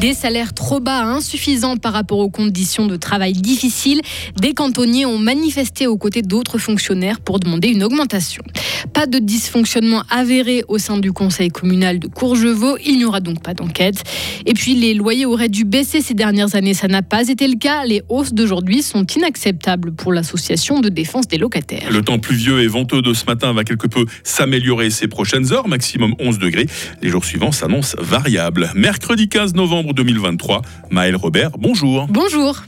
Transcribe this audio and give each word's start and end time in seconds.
Des 0.00 0.14
salaires 0.14 0.54
trop 0.54 0.78
bas, 0.78 1.02
insuffisants 1.02 1.76
par 1.76 1.92
rapport 1.92 2.18
aux 2.18 2.30
conditions 2.30 2.86
de 2.86 2.94
travail 2.94 3.32
difficiles. 3.32 4.00
Des 4.40 4.54
cantonniers 4.54 5.06
ont 5.06 5.18
manifesté 5.18 5.88
aux 5.88 5.96
côtés 5.96 6.22
d'autres 6.22 6.58
fonctionnaires 6.58 7.18
pour 7.18 7.40
demander 7.40 7.66
une 7.66 7.82
augmentation. 7.82 8.44
Pas 8.92 9.06
de 9.06 9.18
dysfonctionnement 9.18 10.04
avéré 10.08 10.62
au 10.68 10.78
sein 10.78 10.98
du 10.98 11.10
conseil 11.10 11.48
communal 11.48 11.98
de 11.98 12.06
Courgevaux. 12.06 12.76
Il 12.86 12.98
n'y 12.98 13.04
aura 13.04 13.18
donc 13.18 13.42
pas 13.42 13.54
d'enquête. 13.54 14.04
Et 14.46 14.54
puis, 14.54 14.76
les 14.76 14.94
loyers 14.94 15.26
auraient 15.26 15.48
dû 15.48 15.64
baisser 15.64 16.00
ces 16.00 16.14
dernières 16.14 16.54
années. 16.54 16.74
Ça 16.74 16.86
n'a 16.86 17.02
pas 17.02 17.26
été 17.26 17.48
le 17.48 17.56
cas. 17.56 17.84
Les 17.84 18.02
hausses 18.08 18.32
d'aujourd'hui 18.32 18.82
sont 18.82 19.04
inacceptables 19.04 19.92
pour 19.92 20.12
l'association 20.12 20.78
de 20.78 20.90
défense 20.90 21.26
des 21.26 21.38
locataires. 21.38 21.90
Le 21.90 22.02
temps 22.02 22.20
pluvieux 22.20 22.62
et 22.62 22.68
venteux 22.68 23.02
de 23.02 23.12
ce 23.14 23.24
matin 23.24 23.52
va 23.52 23.64
quelque 23.64 23.88
peu 23.88 24.06
s'améliorer 24.22 24.90
ces 24.90 25.08
prochaines 25.08 25.52
heures, 25.52 25.66
maximum 25.66 26.14
11 26.20 26.38
degrés. 26.38 26.66
Les 27.02 27.08
jours 27.08 27.24
suivants 27.24 27.50
s'annoncent 27.50 27.96
variables. 27.98 28.70
Mercredi 28.76 29.28
15 29.28 29.54
novembre 29.54 29.87
2023, 29.92 30.62
Maël 30.90 31.16
Robert, 31.16 31.50
bonjour. 31.58 32.06
Bonjour. 32.08 32.62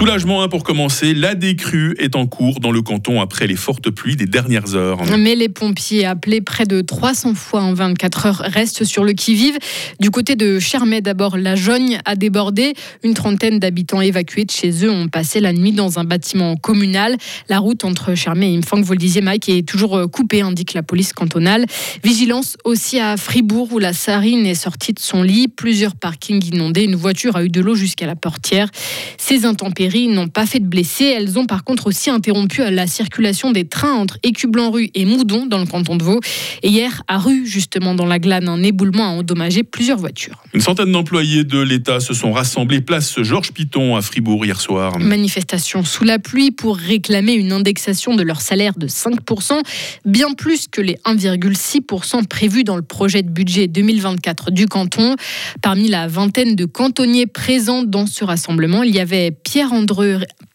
Soulagement 0.00 0.42
hein, 0.42 0.48
pour 0.48 0.64
commencer, 0.64 1.12
la 1.12 1.34
décrue 1.34 1.94
est 1.98 2.16
en 2.16 2.26
cours 2.26 2.60
dans 2.60 2.70
le 2.70 2.80
canton 2.80 3.20
après 3.20 3.46
les 3.46 3.54
fortes 3.54 3.90
pluies 3.90 4.16
des 4.16 4.24
dernières 4.24 4.74
heures. 4.74 4.98
Mais 5.18 5.34
les 5.34 5.50
pompiers 5.50 6.06
appelés 6.06 6.40
près 6.40 6.64
de 6.64 6.80
300 6.80 7.34
fois 7.34 7.60
en 7.60 7.74
24 7.74 8.24
heures 8.24 8.42
restent 8.46 8.84
sur 8.84 9.04
le 9.04 9.12
qui-vive. 9.12 9.58
Du 10.00 10.10
côté 10.10 10.36
de 10.36 10.58
Chermay, 10.58 11.02
d'abord, 11.02 11.36
la 11.36 11.54
Jogne 11.54 11.98
a 12.06 12.16
débordé. 12.16 12.72
Une 13.04 13.12
trentaine 13.12 13.58
d'habitants 13.58 14.00
évacués 14.00 14.46
de 14.46 14.50
chez 14.50 14.70
eux 14.86 14.90
ont 14.90 15.08
passé 15.08 15.38
la 15.38 15.52
nuit 15.52 15.72
dans 15.72 15.98
un 15.98 16.04
bâtiment 16.04 16.56
communal. 16.56 17.18
La 17.50 17.58
route 17.58 17.84
entre 17.84 18.14
Chermay 18.14 18.54
et 18.54 18.56
Imfang, 18.56 18.80
vous 18.80 18.92
le 18.92 18.98
disiez 18.98 19.20
Mike, 19.20 19.50
est 19.50 19.68
toujours 19.68 20.10
coupée, 20.10 20.40
indique 20.40 20.72
la 20.72 20.82
police 20.82 21.12
cantonale. 21.12 21.66
Vigilance 22.02 22.56
aussi 22.64 22.98
à 22.98 23.18
Fribourg 23.18 23.68
où 23.70 23.78
la 23.78 23.92
Sarine 23.92 24.46
est 24.46 24.54
sortie 24.54 24.94
de 24.94 24.98
son 24.98 25.22
lit. 25.22 25.48
Plusieurs 25.48 25.94
parkings 25.94 26.42
inondés. 26.54 26.84
Une 26.84 26.96
voiture 26.96 27.36
a 27.36 27.44
eu 27.44 27.50
de 27.50 27.60
l'eau 27.60 27.74
jusqu'à 27.74 28.06
la 28.06 28.16
portière. 28.16 28.70
Ces 29.18 29.44
intempéries 29.44 29.89
n'ont 29.98 30.28
pas 30.28 30.46
fait 30.46 30.60
de 30.60 30.66
blessés. 30.66 31.04
Elles 31.04 31.38
ont 31.38 31.46
par 31.46 31.64
contre 31.64 31.86
aussi 31.86 32.10
interrompu 32.10 32.62
la 32.70 32.86
circulation 32.86 33.52
des 33.52 33.66
trains 33.66 33.94
entre 33.94 34.18
Écublanc-Rue 34.22 34.90
et 34.94 35.04
Moudon 35.04 35.46
dans 35.46 35.58
le 35.58 35.66
canton 35.66 35.96
de 35.96 36.04
Vaud. 36.04 36.20
Et 36.62 36.68
hier, 36.68 37.02
à 37.08 37.18
Rue, 37.18 37.46
justement 37.46 37.94
dans 37.94 38.06
la 38.06 38.18
glane, 38.18 38.48
un 38.48 38.62
éboulement 38.62 39.04
a 39.04 39.10
endommagé 39.10 39.62
plusieurs 39.62 39.98
voitures. 39.98 40.42
Une 40.54 40.60
centaine 40.60 40.92
d'employés 40.92 41.44
de 41.44 41.60
l'État 41.60 42.00
se 42.00 42.14
sont 42.14 42.32
rassemblés 42.32 42.80
place 42.80 43.22
Georges 43.22 43.52
Piton 43.52 43.96
à 43.96 44.02
Fribourg 44.02 44.44
hier 44.44 44.60
soir. 44.60 44.98
Manifestation 44.98 45.84
sous 45.84 46.04
la 46.04 46.18
pluie 46.18 46.50
pour 46.50 46.76
réclamer 46.76 47.32
une 47.32 47.52
indexation 47.52 48.14
de 48.14 48.22
leur 48.22 48.40
salaire 48.40 48.74
de 48.76 48.86
5%, 48.86 49.60
bien 50.04 50.32
plus 50.32 50.68
que 50.68 50.80
les 50.80 50.96
1,6% 51.06 52.26
prévus 52.26 52.64
dans 52.64 52.76
le 52.76 52.82
projet 52.82 53.22
de 53.22 53.30
budget 53.30 53.68
2024 53.68 54.50
du 54.50 54.66
canton. 54.66 55.16
Parmi 55.62 55.88
la 55.88 56.06
vingtaine 56.06 56.56
de 56.56 56.64
cantonniers 56.64 57.26
présents 57.26 57.82
dans 57.82 58.06
ce 58.06 58.24
rassemblement, 58.24 58.82
il 58.82 58.94
y 58.94 59.00
avait 59.00 59.30
Pierre 59.30 59.72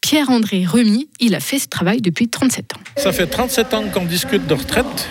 Pierre-André 0.06 0.64
Remy, 0.64 1.08
il 1.18 1.34
a 1.34 1.40
fait 1.40 1.58
ce 1.58 1.66
travail 1.66 2.00
depuis 2.00 2.28
37 2.28 2.74
ans. 2.74 2.80
Ça 2.96 3.10
fait 3.10 3.26
37 3.26 3.74
ans 3.74 3.84
qu'on 3.92 4.04
discute 4.04 4.46
de 4.46 4.54
retraite, 4.54 5.08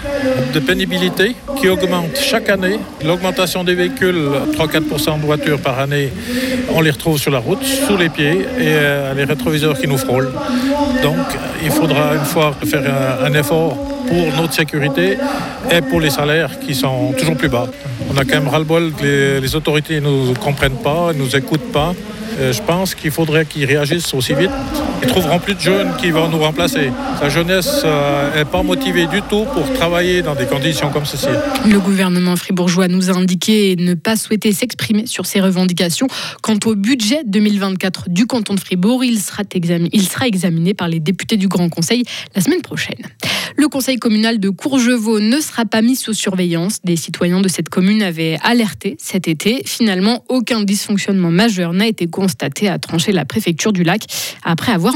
de 0.54 0.60
pénibilité, 0.60 1.36
qui 1.60 1.68
augmente 1.68 2.18
chaque 2.18 2.48
année. 2.50 2.80
L'augmentation 3.04 3.66
des 3.66 3.76
véhicules, 3.76 4.30
3-4% 4.54 5.20
de 5.20 5.26
voitures 5.26 5.60
par 5.60 5.80
année, 5.80 6.14
on 6.70 6.80
les 6.80 6.92
retrouve 6.92 7.20
sur 7.20 7.30
la 7.30 7.40
route, 7.40 7.62
sous 7.64 7.98
les 7.98 8.08
pieds, 8.08 8.40
et 8.40 8.46
euh, 8.60 9.14
les 9.14 9.26
rétroviseurs 9.26 9.78
qui 9.78 9.88
nous 9.88 9.98
frôlent. 9.98 10.32
Donc, 11.04 11.18
il 11.62 11.72
faudra 11.72 12.16
une 12.16 12.24
fois 12.24 12.56
faire 12.66 12.84
un, 13.22 13.34
effort 13.34 13.76
pour 14.08 14.42
notre 14.42 14.54
sécurité 14.54 15.18
et 15.72 15.82
pour 15.82 16.00
les 16.00 16.10
salaires 16.10 16.58
qui 16.60 16.74
sont 16.74 17.12
toujours 17.18 17.36
plus 17.36 17.50
bas. 17.50 17.68
On 18.10 18.16
a 18.16 18.24
quand 18.24 18.36
même 18.36 18.48
ras-le-bol 18.48 18.94
que 18.94 19.04
les, 19.04 19.42
les 19.42 19.56
autorités 19.58 20.00
ne 20.00 20.09
nous 20.09 20.34
comprennent 20.36 20.81
pas, 20.81 21.12
ne 21.12 21.20
nous 21.20 21.36
écoutent 21.36 21.74
pas. 21.74 21.94
Euh, 22.38 22.51
je 22.51 22.62
pense 22.62 22.96
qu'il 22.96 23.12
faudrait 23.12 23.46
qu'ils 23.46 23.66
réagissent 23.66 24.13
aussi 24.13 24.34
vite. 24.34 24.51
Ils 25.06 25.12
trouveront 25.12 25.40
plus 25.40 25.54
de 25.54 25.60
jeunes 25.60 25.96
qui 25.98 26.10
vont 26.10 26.28
nous 26.30 26.40
remplacer. 26.40 26.92
La 27.22 27.30
jeunesse 27.30 27.84
n'est 27.84 28.42
euh, 28.42 28.46
pas 28.46 28.64
motivée 28.64 29.06
du 29.06 29.22
tout 29.22 29.46
pour 29.54 29.72
travailler 29.74 30.24
dans 30.24 30.34
des 30.34 30.46
conditions 30.46 30.90
comme 30.90 31.06
ceci. 31.06 31.28
Le 31.70 31.80
gouvernement 31.80 32.36
fribourgeois 32.36 32.88
nous 32.88 33.12
a 33.12 33.14
indiqué 33.14 33.76
ne 33.78 33.94
pas 33.94 34.16
souhaiter 34.16 34.52
s'exprimer 34.52 35.06
sur 35.06 35.28
ces 35.28 35.40
revendications. 35.40 36.08
Quant 36.42 36.58
au 36.66 36.74
budget 36.76 37.22
2024 37.24 38.10
du 38.10 38.26
canton 38.26 38.56
de 38.56 38.60
Fribourg, 38.60 39.04
il 39.04 39.20
sera, 39.20 39.44
examiné, 39.54 39.90
il 39.94 40.08
sera 40.08 40.28
examiné 40.28 40.74
par 40.74 40.88
les 40.88 41.00
députés 41.00 41.38
du 41.38 41.48
Grand 41.48 41.70
Conseil 41.70 42.04
la 42.36 42.42
semaine 42.42 42.62
prochaine. 42.62 42.98
Le 43.58 43.68
conseil 43.68 43.98
communal 43.98 44.40
de 44.40 44.50
Courgevaux 44.50 45.20
ne 45.20 45.40
sera 45.40 45.66
pas 45.66 45.84
mis 45.84 45.96
sous 45.96 46.14
surveillance. 46.14 46.80
Des 46.84 46.96
citoyens 46.96 47.42
de 47.42 47.48
cette 47.48 47.70
commune 47.70 48.02
avaient 48.02 48.40
alerté 48.44 48.98
cet 49.00 49.28
été. 49.28 49.62
Finalement, 49.66 50.26
aucun 50.30 50.64
dysfonctionnement 50.64 51.32
majeur 51.32 51.74
n'a 51.74 51.86
été 51.86 52.08
constaté, 52.08 52.68
à 52.68 52.80
trancher 52.80 53.12
la 53.12 53.24
préfecture 53.24 53.72
du 53.72 53.84
lac 53.84 54.06
après 54.44 54.72
avoir 54.72 54.94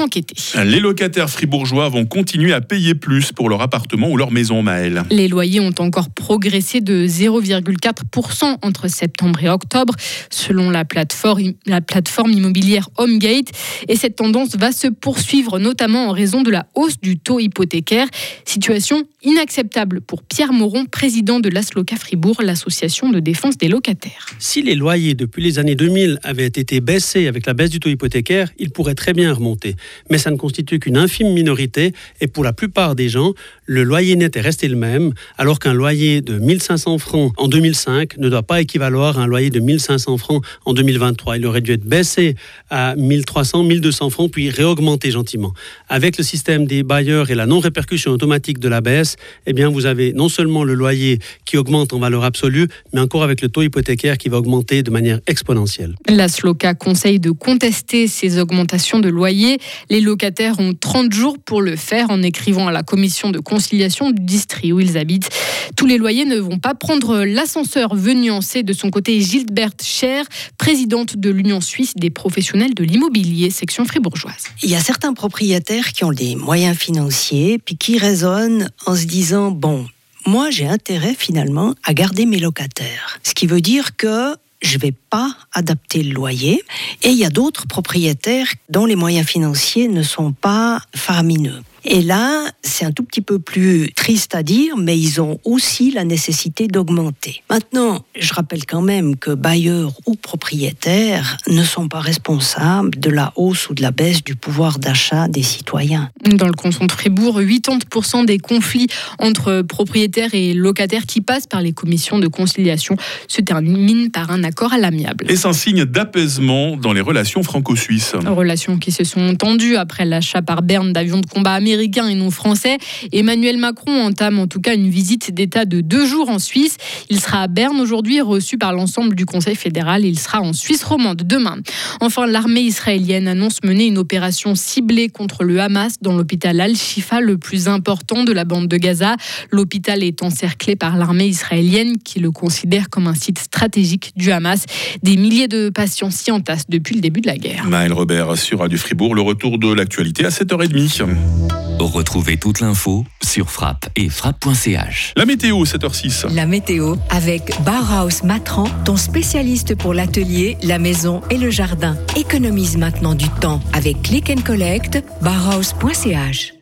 Les 0.64 0.80
locataires 0.80 1.30
fribourgeois 1.30 1.90
vont 1.90 2.06
continuer 2.06 2.54
à 2.54 2.62
payer 2.62 2.96
plus 2.96 3.32
pour 3.32 3.50
leur 3.50 3.62
appartement 3.62 4.10
ou 4.10 4.18
leur 4.18 4.32
maison, 4.32 4.62
Maël. 4.62 5.04
Les 5.10 5.28
loyers 5.28 5.60
ont 5.60 5.74
encore 5.80 6.10
progressé 6.10 6.80
de 6.80 7.06
0,4% 7.06 8.58
entre 8.62 8.88
septembre 8.88 9.44
et 9.44 9.50
octobre, 9.50 9.94
selon 10.30 10.70
la 10.70 10.86
plateforme, 10.86 11.54
la 11.66 11.82
plateforme 11.82 12.32
immobilière 12.32 12.90
Homegate. 12.98 13.52
Et 13.88 13.96
cette 13.96 14.16
tendance 14.16 14.56
va 14.56 14.72
se 14.72 14.88
poursuivre, 14.88 15.60
notamment 15.60 16.08
en 16.08 16.12
raison 16.12 16.42
de 16.42 16.52
la 16.52 16.68
hausse 16.76 17.00
du 17.02 17.18
taux 17.18 17.40
hypothécaire. 17.40 18.08
Situation 18.46 19.04
inacceptable 19.24 20.02
pour 20.02 20.24
Pierre 20.24 20.54
Moron, 20.54 20.86
président 20.86 21.40
de 21.40 21.50
l'Asloca 21.50 21.98
Fribourg, 21.98 22.42
l'association 22.42 23.10
de 23.10 23.20
défense 23.20 23.58
des 23.58 23.68
locataires. 23.68 24.28
Si 24.40 24.62
les 24.62 24.76
loyers 24.76 25.14
depuis 25.14 25.44
les 25.44 25.60
années 25.60 25.76
2000 25.76 26.20
avaient 26.24 26.48
été 26.48 26.80
baissés 26.80 27.28
avec 27.28 27.46
la 27.46 27.54
baisse 27.54 27.70
du 27.70 27.80
taux 27.80 27.90
hypothécaire, 27.90 28.50
ils 28.58 28.70
pourraient 28.70 28.96
très 28.96 29.14
bien 29.14 29.34
remonter. 29.34 29.76
Mais 30.10 30.18
ça 30.18 30.32
ne 30.32 30.38
constitue 30.38 30.80
qu'une 30.80 30.98
infime 30.98 31.32
minorité 31.34 31.94
et 32.22 32.28
pour 32.28 32.44
la 32.44 32.54
plupart 32.54 32.96
des 32.96 33.10
gens, 33.10 33.34
le 33.66 33.84
loyer 33.84 34.16
net 34.16 34.36
est 34.36 34.42
resté 34.42 34.68
le 34.68 34.76
même, 34.76 35.14
alors 35.38 35.60
qu'un 35.60 35.74
loyer 35.74 36.22
de 36.22 36.40
1500 36.40 36.98
francs 36.98 37.34
en 37.38 37.48
2005 37.48 38.18
ne 38.18 38.30
doit 38.30 38.44
pas 38.44 38.62
équivaloir 38.62 39.20
à 39.20 39.24
un 39.24 39.28
loyer 39.28 39.50
de 39.50 39.60
1500 39.60 40.18
francs 40.18 40.44
en 40.66 40.74
2023. 40.74 41.38
Il 41.38 41.46
aurait 41.46 41.62
dû 41.62 41.74
être 41.74 41.86
baissé 41.86 42.36
à 42.70 42.96
1300, 42.96 43.64
1200 43.64 44.10
francs, 44.10 44.32
puis 44.32 44.50
réaugmenté 44.50 45.12
gentiment. 45.12 45.54
Avec 45.88 46.18
le 46.18 46.24
système 46.24 46.66
des 46.66 46.84
bailleurs 46.84 47.32
et 47.32 47.36
la 47.36 47.46
non-répercussion 47.46 48.12
automatique 48.12 48.60
de 48.60 48.68
la 48.68 48.82
baisse, 48.82 49.16
eh 49.46 49.54
bien, 49.54 49.70
vous 49.70 49.86
avez 49.86 50.14
non 50.14 50.30
seulement 50.30 50.64
le 50.64 50.74
loyer 50.74 51.20
qui 51.46 51.58
augmente 51.58 51.94
en 51.94 52.00
valeur 52.00 52.24
absolue, 52.24 52.68
mais 52.94 53.00
encore 53.00 53.24
avec 53.24 53.42
le 53.42 53.50
taux 53.50 53.62
hypothécaire 53.62 54.18
qui 54.18 54.30
va 54.30 54.38
augmenter 54.38 54.84
de 54.84 54.92
manière 54.92 55.20
exponentielle. 55.28 55.96
La 56.08 56.28
SLOCA 56.28 56.74
conseille 56.74 57.20
de 57.20 57.32
contester 57.32 58.08
ces 58.08 58.40
augmentations 58.40 59.00
de 59.00 59.10
loyer. 59.10 59.58
Les 59.90 60.02
locataires 60.02 60.60
ont 60.60 60.74
30 60.74 61.12
jours 61.12 61.38
pour 61.40 61.62
le 61.62 61.76
faire 61.76 62.10
en 62.10 62.22
écrivant 62.22 62.68
à 62.68 62.72
la 62.72 62.84
commission 62.84 63.30
de 63.30 63.40
conciliation 63.40 64.12
du 64.12 64.22
district 64.22 64.74
où 64.74 64.80
ils 64.80 64.98
habitent. 64.98 65.30
Tous 65.76 65.86
les 65.86 65.98
loyers 65.98 66.26
ne 66.26 66.38
vont 66.38 66.58
pas 66.58 66.74
prendre 66.74 67.24
l'ascenseur, 67.24 67.96
veut 67.96 68.14
nuancer 68.14 68.64
de 68.64 68.74
son 68.74 68.90
côté 68.90 69.20
Gilberte 69.22 69.84
Cher, 69.84 70.26
présidente 70.58 71.18
de 71.18 71.30
l'Union 71.30 71.62
suisse 71.62 71.94
des 71.96 72.10
professionnels 72.10 72.74
de 72.74 72.84
l'immobilier, 72.84 73.50
section 73.50 73.86
fribourgeoise. 73.86 74.48
Il 74.64 74.70
y 74.70 74.76
a 74.76 74.82
certains 74.82 75.14
propriétaires 75.14 75.94
qui 75.94 76.04
ont 76.04 76.12
des 76.12 76.36
moyens 76.36 76.78
financiers, 76.78 77.60
puis 77.60 77.78
qui 77.78 77.98
raisonnent 77.98 78.70
en 78.86 78.96
se 78.96 79.06
disant, 79.06 79.52
bon, 79.52 79.86
moi 80.26 80.50
j'ai 80.50 80.68
intérêt 80.68 81.16
finalement 81.18 81.74
à 81.84 81.94
garder 81.94 82.26
mes 82.26 82.40
locataires. 82.40 83.20
Ce 83.24 83.34
qui 83.34 83.48
veut 83.48 83.62
dire 83.62 83.96
que 83.96 84.36
je 84.62 84.76
ne 84.76 84.82
vais 84.82 84.94
pas 85.10 85.36
adapter 85.54 86.04
le 86.04 86.14
loyer. 86.14 86.64
Et 87.04 87.10
il 87.10 87.18
y 87.18 87.26
a 87.26 87.30
d'autres 87.30 87.68
propriétaires 87.68 88.48
dont 88.70 88.86
les 88.86 88.96
moyens 88.96 89.28
financiers 89.28 89.88
ne 89.88 90.04
sont 90.04 90.32
pas 90.32 90.82
faramineux. 90.96 91.62
Et 91.86 92.02
là, 92.02 92.46
c'est 92.62 92.86
un 92.86 92.92
tout 92.92 93.04
petit 93.04 93.22
peu 93.22 93.40
plus 93.40 93.92
triste 93.94 94.36
à 94.36 94.44
dire, 94.44 94.76
mais 94.78 94.98
ils 94.98 95.22
ont 95.22 95.40
aussi 95.46 95.92
la 95.92 96.04
nécessité 96.04 96.68
d'augmenter. 96.68 97.42
Maintenant, 97.50 98.04
je 98.20 98.34
rappelle 98.34 98.66
quand 98.66 98.82
même 98.82 99.16
que 99.16 99.32
bailleurs 99.32 99.94
ou 100.06 100.16
propriétaires 100.16 101.38
ne 101.48 101.64
sont 101.64 101.88
pas 101.88 102.00
responsables 102.00 103.00
de 103.00 103.10
la 103.10 103.32
hausse 103.36 103.70
ou 103.70 103.74
de 103.74 103.82
la 103.82 103.92
baisse 103.92 104.24
du 104.24 104.36
pouvoir 104.36 104.80
d'achat 104.80 105.28
des 105.28 105.44
citoyens. 105.44 106.10
Dans 106.26 106.48
le 106.48 106.54
canton 106.54 106.86
de 106.86 106.92
Fribourg, 106.92 107.40
80% 107.42 108.26
des 108.26 108.40
conflits 108.40 108.88
entre 109.18 109.62
propriétaires 109.62 110.34
et 110.34 110.54
locataires 110.54 111.06
qui 111.06 111.22
passent 111.22 111.48
par 111.48 111.62
les 111.62 111.72
commissions 111.72 112.20
de 112.20 112.28
conciliation 112.28 112.98
se 113.28 113.42
terminent 113.42 114.10
par 114.10 114.32
un 114.32 114.44
accord 114.44 114.74
à 114.74 114.78
l'amiable. 114.78 115.26
Et 115.30 115.36
c'est 115.36 115.48
un 115.48 115.54
signe 115.54 115.86
d'apaisement 115.86 116.76
dans 116.76 116.94
les 116.94 117.02
relations 117.02 117.44
franco-suisses. 117.44 118.16
Relations 118.26 118.78
qui 118.78 118.92
se 118.92 119.04
sont 119.04 119.36
tendues 119.36 119.78
après 119.78 120.06
l'achat 120.06 120.42
par 120.42 120.62
Berne 120.62 120.94
d'avions 120.94 121.22
de 121.22 121.26
combat 121.26 121.54
américains 121.54 121.69
américain 121.70 122.08
et 122.08 122.16
non 122.16 122.32
français. 122.32 122.78
Emmanuel 123.12 123.58
Macron 123.58 124.02
entame 124.02 124.40
en 124.40 124.48
tout 124.48 124.60
cas 124.60 124.74
une 124.74 124.90
visite 124.90 125.34
d'État 125.34 125.66
de 125.66 125.82
deux 125.82 126.06
jours 126.06 126.30
en 126.30 126.40
Suisse. 126.40 126.78
Il 127.10 127.20
sera 127.20 127.44
à 127.44 127.48
Berne 127.48 127.80
aujourd'hui, 127.80 128.22
reçu 128.22 128.58
par 128.58 128.74
l'ensemble 128.74 129.16
du 129.16 129.26
Conseil 129.26 129.56
fédéral. 129.56 130.04
Il 130.04 130.18
sera 130.18 130.42
en 130.42 130.54
Suisse 130.54 130.84
romande 130.84 131.22
demain. 131.24 131.58
Enfin, 132.02 132.26
l'armée 132.26 132.62
israélienne 132.62 133.28
annonce 133.28 133.64
mener 133.64 133.86
une 133.86 133.98
opération 133.98 134.56
ciblée 134.56 135.10
contre 135.10 135.44
le 135.44 135.62
Hamas 135.62 135.98
dans 136.02 136.16
l'hôpital 136.16 136.60
Al-Shifa, 136.60 137.22
le 137.22 137.38
plus 137.38 137.68
important 137.68 138.24
de 138.24 138.32
la 138.32 138.46
bande 138.46 138.68
de 138.68 138.78
Gaza. 138.78 139.16
L'hôpital 139.52 140.04
est 140.04 140.24
encerclé 140.24 140.76
par 140.76 140.98
l'armée 140.98 141.28
israélienne 141.28 141.98
qui 142.04 142.20
le 142.20 142.32
considère 142.32 142.90
comme 142.90 143.08
un 143.08 143.16
site 143.16 143.40
stratégique 143.40 144.12
du 144.16 144.32
Hamas. 144.32 144.66
Des 145.04 145.18
milliers 145.18 145.48
de 145.48 145.70
patients 145.70 146.10
s'y 146.10 146.32
entassent 146.32 146.70
depuis 146.70 146.96
le 146.96 147.02
début 147.02 147.22
de 147.22 147.28
la 147.28 147.38
guerre. 147.38 147.66
Maël 147.66 147.94
Robert 147.94 148.38
sur 148.38 148.60
Radio 148.60 148.78
Fribourg, 148.78 149.14
le 149.14 149.22
retour 149.22 149.60
de 149.60 149.72
l'actualité 149.72 150.26
à 150.26 150.30
7h30. 150.30 151.59
Retrouvez 151.80 152.36
toute 152.36 152.60
l'info 152.60 153.06
sur 153.24 153.50
frappe 153.50 153.88
et 153.96 154.10
frappe.ch. 154.10 155.14
La 155.16 155.26
météo, 155.26 155.64
7h06. 155.64 156.34
La 156.34 156.46
météo 156.46 156.96
avec 157.10 157.54
Bauhaus 157.62 158.26
Matran, 158.26 158.66
ton 158.84 158.98
spécialiste 158.98 159.76
pour 159.76 159.94
l'atelier, 159.94 160.58
la 160.62 160.78
maison 160.78 161.22
et 161.30 161.38
le 161.38 161.50
jardin. 161.50 161.96
Économise 162.18 162.76
maintenant 162.76 163.16
du 163.16 163.30
temps 163.30 163.62
avec 163.72 164.02
Click 164.02 164.30
and 164.30 164.42
Collect, 164.42 165.02
bauhaus.ch. 165.22 166.59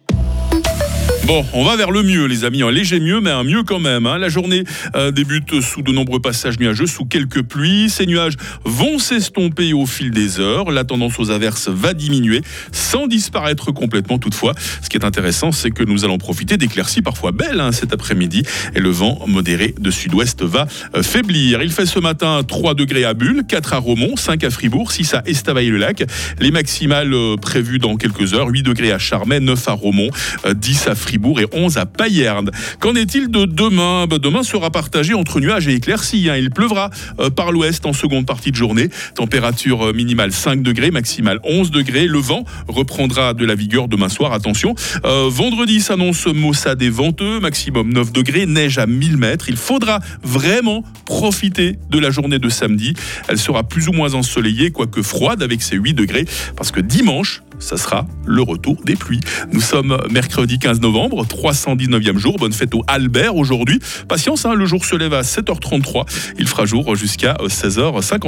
Bon, 1.28 1.46
on 1.52 1.66
va 1.66 1.76
vers 1.76 1.92
le 1.92 2.04
mieux, 2.04 2.26
les 2.26 2.46
amis. 2.46 2.64
Un 2.64 2.72
léger 2.72 3.02
mieux, 3.02 3.20
mais 3.20 3.32
un 3.32 3.44
mieux 3.44 3.64
quand 3.64 3.80
même. 3.80 4.06
hein. 4.06 4.18
La 4.18 4.30
journée 4.30 4.64
euh, 4.96 5.12
débute 5.12 5.60
sous 5.60 5.82
de 5.82 5.92
nombreux 5.92 6.22
passages 6.22 6.58
nuageux, 6.58 6.86
sous 6.88 7.04
quelques 7.04 7.42
pluies. 7.42 7.90
Ces 7.90 8.06
nuages 8.06 8.36
vont 8.64 8.98
s'estomper 8.98 9.74
au 9.74 9.86
fil 9.86 10.12
des 10.12 10.40
heures. 10.40 10.72
La 10.72 10.86
tendance 10.86 11.20
aux 11.20 11.30
averses 11.30 11.68
va 11.68 11.94
diminuer, 11.94 12.44
sans 12.72 13.08
disparaître 13.08 13.74
complètement 13.74 14.20
toutefois. 14.20 14.54
Ce 14.82 14.88
qui 14.88 14.96
est 14.96 15.04
intéressant, 15.04 15.52
c'est 15.52 15.70
que 15.70 15.84
nous 15.84 16.06
allons 16.06 16.18
profiter 16.18 16.56
d'éclaircies 16.56 17.02
parfois 17.02 17.34
belles 17.34 17.60
hein, 17.60 17.74
cet 17.74 17.92
après-midi. 17.92 18.44
Et 18.74 18.80
le 18.80 18.90
vent 18.90 19.20
modéré 19.28 19.76
de 19.78 19.92
sud-ouest 19.92 20.44
va 20.44 20.66
euh, 20.96 21.04
faiblir. 21.04 21.62
Il 21.62 21.72
fait 21.74 21.86
ce 21.86 22.00
matin 22.00 22.42
3 22.48 22.74
degrés 22.74 23.04
à 23.04 23.14
Bulle, 23.14 23.44
4 23.46 23.74
à 23.74 23.78
Romont, 23.80 24.16
5 24.16 24.46
à 24.46 24.50
Fribourg, 24.50 24.94
6 24.94 25.16
à 25.16 25.24
Estavayer-le-Lac. 25.26 26.06
Les 26.40 26.52
maximales 26.52 27.14
euh, 27.14 27.36
prévues 27.36 27.80
dans 27.80 27.98
quelques 27.98 28.34
heures, 28.34 28.48
8 28.48 28.64
degrés 28.64 28.94
à 28.94 28.98
Charmey, 28.98 29.42
9 29.42 29.68
à 29.68 29.74
Romont, 29.74 30.10
euh, 30.46 30.54
10 30.54 30.88
à 30.88 30.96
Fribourg 30.96 31.17
et 31.40 31.48
11 31.52 31.78
à 31.78 31.86
Payerne. 31.86 32.52
Qu'en 32.80 32.96
est-il 32.96 33.30
de 33.30 33.46
demain? 33.46 34.06
Ben, 34.08 34.18
Demain 34.18 34.44
sera 34.44 34.70
partagé 34.72 35.14
entre 35.14 35.40
nuages 35.40 35.68
et 35.68 35.74
éclaircies. 35.74 36.30
hein. 36.30 36.38
Il 36.38 36.50
pleuvra 36.52 36.90
euh, 37.20 37.30
par 37.30 37.52
l'ouest 37.52 37.86
en 37.86 37.94
seconde 37.94 38.26
partie 38.26 38.52
de 38.52 38.56
journée. 38.56 38.90
Température 39.16 39.88
euh, 39.88 39.94
minimale 39.94 40.32
5 40.32 40.62
degrés, 40.62 40.92
maximale 40.92 41.40
11 41.44 41.72
degrés. 41.72 42.08
Le 42.08 42.20
vent 42.20 42.44
reprendra 42.68 43.34
de 43.34 43.46
la 43.46 43.56
vigueur 43.56 43.88
demain 43.88 44.10
soir. 44.10 44.34
Attention. 44.34 44.76
Euh, 45.06 45.28
vendredi 45.30 45.82
s'annonce 45.82 46.28
maussade 46.28 46.82
et 46.82 46.90
venteux, 46.90 47.40
maximum 47.40 47.92
9 47.94 48.12
degrés, 48.12 48.46
neige 48.46 48.78
à 48.78 48.86
1000 48.86 49.18
mètres. 49.18 49.50
Il 49.50 49.58
faudra 49.58 50.00
vraiment 50.24 50.84
profiter 51.06 51.78
de 51.90 52.00
la 52.00 52.12
journée 52.12 52.40
de 52.40 52.50
samedi. 52.50 52.94
Elle 53.28 53.38
sera 53.38 53.64
plus 53.64 53.88
ou 53.88 53.92
moins 53.92 54.14
ensoleillée, 54.14 54.72
quoique 54.72 55.02
froide 55.02 55.42
avec 55.42 55.62
ses 55.62 55.76
8 55.78 55.94
degrés, 55.94 56.26
parce 56.56 56.72
que 56.72 56.80
dimanche, 56.82 57.42
ça 57.60 57.78
sera 57.78 58.06
le 58.26 58.42
retour 58.42 58.78
des 58.84 58.96
pluies. 58.96 59.22
Nous 59.52 59.62
sommes 59.62 59.98
mercredi 60.12 60.60
15 60.60 60.82
novembre, 60.82 61.26
319e 61.26 62.18
jour. 62.18 62.38
Bonne 62.38 62.54
fête 62.54 62.74
au 62.76 62.84
Albert 62.88 63.36
aujourd'hui. 63.36 63.80
Patience, 64.08 64.46
hein, 64.46 64.54
le 64.54 64.66
jour 64.66 64.86
se 64.86 64.96
lève 64.96 65.14
à 65.14 65.22
7h33. 65.22 66.06
Il 66.40 66.48
fera 66.48 66.66
jour 66.66 66.96
jusqu'à 66.96 67.34
16h50. 67.34 68.26